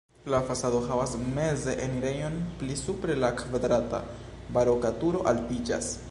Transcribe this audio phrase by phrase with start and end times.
[0.33, 3.99] La fasado havas meze enirejon, pli supre la kvadrata
[4.57, 5.91] baroka turo altiĝas.